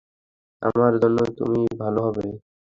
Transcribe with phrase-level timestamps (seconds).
[0.61, 2.23] আমার জন্য তুমিই ভালো হবে।